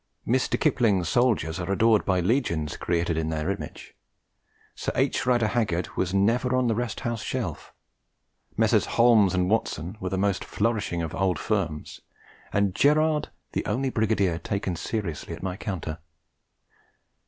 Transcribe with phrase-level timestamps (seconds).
[0.27, 0.59] Mr.
[0.59, 3.93] Kipling's soldiers are adored by legions created in their image.
[4.73, 5.27] Sir H.
[5.27, 7.71] Rider Haggard was never on the Rest House shelf.
[8.57, 8.87] Messrs.
[8.97, 12.01] Holmes and Watson were the most flourishing of old firms,
[12.51, 15.99] and Gerard the only Brigadier taken seriously at my counter.